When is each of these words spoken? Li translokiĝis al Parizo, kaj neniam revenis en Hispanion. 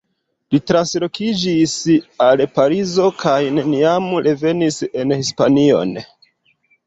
Li 0.53 0.59
translokiĝis 0.69 1.75
al 2.29 2.41
Parizo, 2.55 3.05
kaj 3.25 3.35
neniam 3.59 4.09
revenis 4.29 4.79
en 5.03 5.15
Hispanion. 5.23 5.93